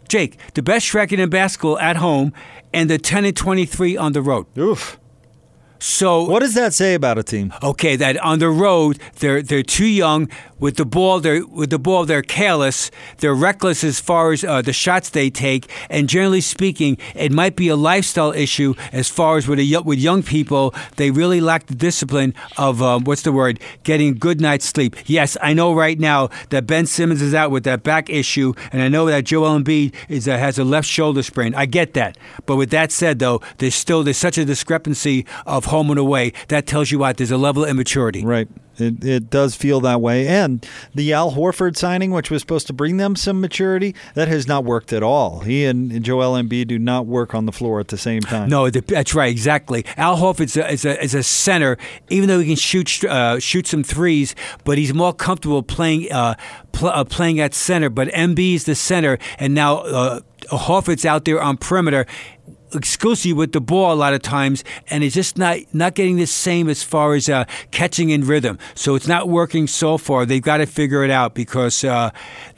[0.07, 2.31] Jake, the best record in basketball at home,
[2.73, 4.45] and the 10 and 23 on the road.
[4.57, 4.99] Oof.
[5.79, 7.53] So what does that say about a team?
[7.61, 11.19] Okay, that on the road they're they're too young with the ball.
[11.19, 12.91] They're with the ball they're careless.
[13.17, 17.55] They're reckless as far as uh, the shots they take, and generally speaking, it might
[17.55, 20.73] be a lifestyle issue as far as with a, with young people.
[20.97, 23.59] They really lack the discipline of um, what's the word?
[23.83, 24.95] Getting good night's sleep.
[25.05, 28.81] Yes, I know right now that Ben Simmons is out with that back issue, and
[28.81, 31.55] I know that Joel Embiid is uh, has a left shoulder sprain.
[31.55, 35.65] I get that, but with that said, though, there's still there's such a discrepancy of
[35.65, 36.33] home and away.
[36.47, 38.23] That tells you what there's a level of immaturity.
[38.23, 38.47] Right.
[38.77, 40.27] It, it does feel that way.
[40.27, 44.47] And the Al Horford signing, which was supposed to bring them some maturity, that has
[44.47, 45.39] not worked at all.
[45.41, 48.49] He and Joel Embiid do not work on the floor at the same time.
[48.49, 49.85] No, that's right, exactly.
[49.97, 51.77] Al Horford is a, is a center,
[52.09, 56.35] even though he can shoot uh, shoot some threes, but he's more comfortable playing uh,
[56.71, 57.89] pl- uh, playing at center.
[57.89, 60.19] But is the center, and now uh,
[60.51, 62.05] Horford's out there on perimeter
[62.75, 66.27] exclusively with the ball a lot of times, and it's just not not getting the
[66.27, 68.57] same as far as uh, catching in rhythm.
[68.75, 70.25] So it's not working so far.
[70.25, 72.11] They've got to figure it out because uh,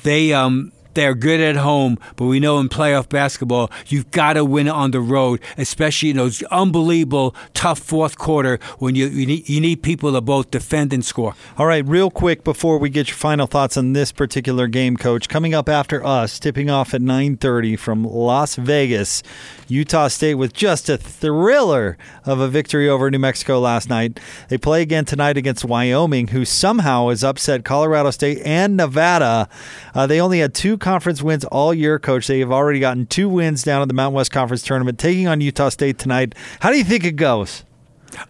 [0.04, 0.34] they.
[0.34, 4.68] Um, they're good at home, but we know in playoff basketball, you've got to win
[4.68, 9.62] on the road, especially in those unbelievable tough fourth quarter when you you need, you
[9.62, 11.36] need people to both defend and score.
[11.56, 15.30] All right, real quick before we get your final thoughts on this particular game, Coach.
[15.30, 19.22] Coming up after us, tipping off at 9:30 from Las Vegas,
[19.68, 24.20] Utah State with just a thriller of a victory over New Mexico last night.
[24.50, 29.48] They play again tonight against Wyoming, who somehow has upset Colorado State and Nevada.
[29.94, 32.28] Uh, they only had two conference wins all year, coach.
[32.28, 35.42] They have already gotten two wins down at the Mountain West Conference tournament, taking on
[35.42, 36.34] Utah State tonight.
[36.62, 37.66] How do you think it goes?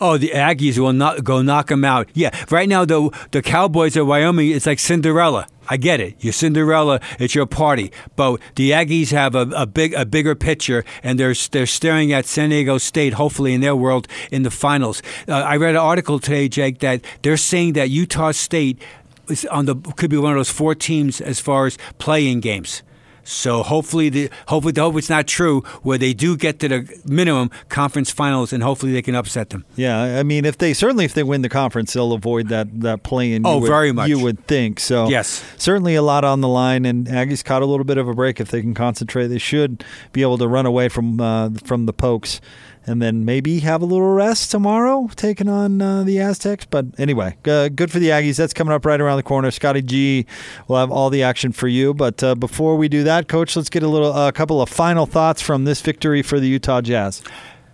[0.01, 2.09] Oh, the Aggies will not go knock them out.
[2.15, 5.45] Yeah, right now the the Cowboys of Wyoming, it's like Cinderella.
[5.69, 6.15] I get it.
[6.19, 6.99] You're Cinderella.
[7.19, 7.91] It's your party.
[8.15, 12.25] But the Aggies have a, a big, a bigger picture, and they're they're staring at
[12.25, 15.03] San Diego State, hopefully in their world in the finals.
[15.27, 18.81] Uh, I read an article today, Jake, that they're saying that Utah State
[19.29, 22.83] is on the could be one of those four teams as far as playing games.
[23.27, 27.01] So hopefully, the hopefully, the hope it's not true where they do get to the
[27.05, 29.65] minimum conference finals, and hopefully they can upset them.
[29.75, 33.03] Yeah, I mean, if they certainly if they win the conference, they'll avoid that that
[33.03, 33.45] play-in.
[33.45, 34.07] Oh, would, very much.
[34.07, 35.09] You would think so.
[35.09, 38.13] Yes, certainly a lot on the line, and Aggies caught a little bit of a
[38.13, 38.39] break.
[38.39, 41.93] If they can concentrate, they should be able to run away from uh, from the
[41.93, 42.39] Pokes
[42.87, 46.65] and then maybe have a little rest tomorrow, taking on uh, the Aztecs.
[46.65, 48.37] But anyway, uh, good for the Aggies.
[48.37, 49.51] That's coming up right around the corner.
[49.51, 50.25] Scotty G
[50.67, 51.93] will have all the action for you.
[51.93, 55.05] But uh, before we do that, Coach, let's get a little, a couple of final
[55.05, 57.21] thoughts from this victory for the Utah Jazz.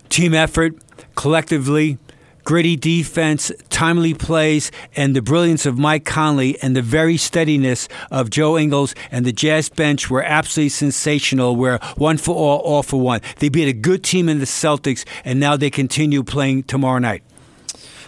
[0.10, 0.76] Team effort,
[1.16, 2.00] collectively,
[2.44, 8.30] gritty defense, timely plays, and the brilliance of Mike Conley and the very steadiness of
[8.30, 11.56] Joe Ingles and the Jazz bench were absolutely sensational.
[11.56, 13.22] Where one for all, all for one.
[13.40, 17.24] They beat a good team in the Celtics, and now they continue playing tomorrow night.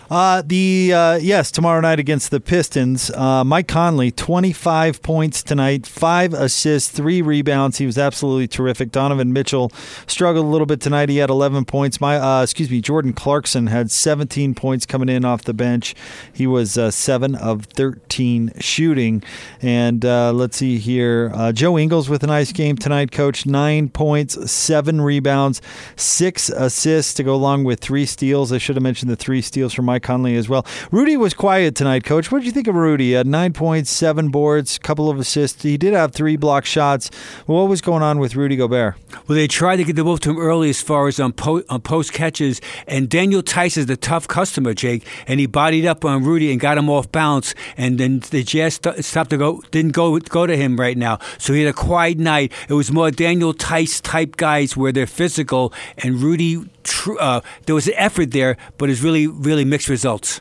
[0.10, 3.10] Uh, the uh, yes, tomorrow night against the Pistons.
[3.12, 7.80] Uh, Mike Conley, 25 points tonight, five assists, three rebounds.
[7.80, 8.91] He was absolutely terrific.
[8.91, 9.72] Donovan Mitchell
[10.06, 11.10] struggled a little bit tonight.
[11.10, 12.00] He had 11 points.
[12.00, 15.96] My uh, excuse me, Jordan Clarkson had 17 points coming in off the bench.
[16.32, 19.24] He was uh, seven of 13 shooting.
[19.60, 23.12] And uh, let's see here, Joe Ingles with a nice game tonight.
[23.12, 25.63] Coach nine points, seven rebounds,
[25.96, 28.52] six assists to go along with three steals.
[28.52, 29.94] I should have mentioned the three steals from Mike.
[29.95, 30.65] Mike Conley as well.
[30.91, 32.29] Rudy was quiet tonight, Coach.
[32.29, 33.05] What did you think of Rudy?
[33.05, 35.63] He had nine points, seven boards, couple of assists.
[35.63, 37.10] He did have three block shots.
[37.45, 38.95] What was going on with Rudy Gobert?
[39.25, 41.63] Well, they tried to get the ball to him early as far as on, po-
[41.69, 46.04] on post catches, and Daniel Theis is the tough customer, Jake, and he bodied up
[46.04, 49.62] on Rudy and got him off balance, and then the Jazz st- stopped to go,
[49.71, 51.19] didn't go go to him right now.
[51.37, 52.52] So he had a quiet night.
[52.67, 56.65] It was more Daniel Theis type guys where they're physical, and Rudy.
[56.86, 60.40] Tr- uh, there was an effort there, but it's really, really mixed results.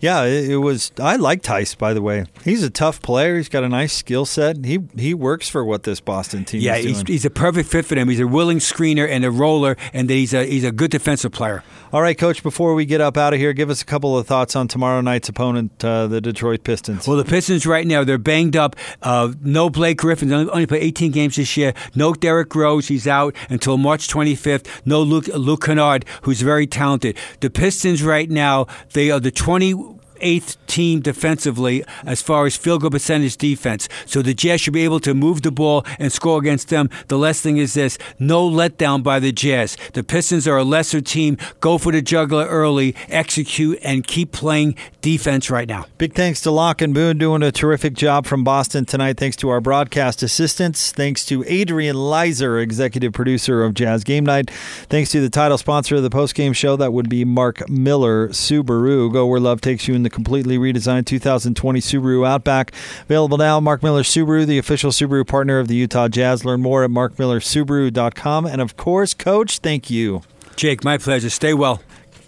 [0.00, 0.92] Yeah, it, it was.
[1.00, 2.26] I like Theis, by the way.
[2.44, 3.36] He's a tough player.
[3.36, 4.64] He's got a nice skill set.
[4.64, 7.84] He he works for what this Boston team Yeah, is he's, he's a perfect fit
[7.84, 8.08] for them.
[8.08, 11.62] He's a willing screener and a roller, and he's a he's a good defensive player.
[11.92, 12.42] All right, Coach.
[12.42, 15.00] Before we get up out of here, give us a couple of thoughts on tomorrow
[15.00, 17.06] night's opponent, uh, the Detroit Pistons.
[17.06, 18.76] Well, the Pistons right now they're banged up.
[19.02, 21.72] Uh, no Blake Griffin, only, only played 18 games this year.
[21.94, 24.66] No Derrick Rose, he's out until March 25th.
[24.84, 27.16] No Luke Luke Kennard, who's very talented.
[27.40, 32.82] The Pistons right now they are the 20 eighth team defensively as far as field
[32.82, 33.88] goal percentage defense.
[34.04, 36.90] So the Jazz should be able to move the ball and score against them.
[37.08, 39.76] The last thing is this no letdown by the Jazz.
[39.92, 41.38] The Pistons are a lesser team.
[41.60, 45.86] Go for the juggler early, execute, and keep playing defense right now.
[45.98, 49.16] Big thanks to Locke and Boone doing a terrific job from Boston tonight.
[49.18, 50.90] Thanks to our broadcast assistants.
[50.90, 54.50] Thanks to Adrian Leiser, executive producer of Jazz Game Night.
[54.88, 56.76] Thanks to the title sponsor of the postgame show.
[56.76, 59.12] That would be Mark Miller Subaru.
[59.12, 62.72] Go where love takes you in the completely redesigned 2020 Subaru Outback.
[63.02, 66.44] Available now, Mark Miller Subaru, the official Subaru partner of the Utah Jazz.
[66.44, 68.46] Learn more at markmillersubaru.com.
[68.46, 70.22] And of course, Coach, thank you.
[70.54, 71.28] Jake, my pleasure.
[71.28, 71.82] Stay well.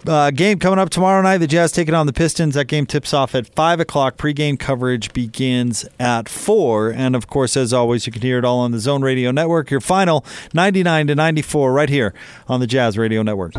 [0.07, 1.39] Uh, game coming up tomorrow night.
[1.39, 2.55] The Jazz taking on the Pistons.
[2.55, 4.17] That game tips off at 5 o'clock.
[4.17, 6.91] Pre-game coverage begins at 4.
[6.91, 9.71] And of course, as always, you can hear it all on the Zone Radio Network.
[9.71, 12.13] Your final 99 to 94 right here
[12.47, 13.53] on the Jazz Radio Network.